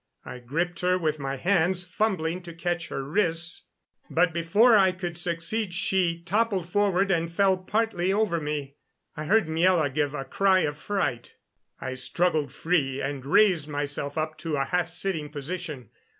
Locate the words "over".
8.11-8.39